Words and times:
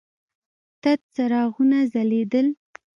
تت 0.81 0.99
څراغونه 1.13 1.77
ځلېدل. 1.91 2.47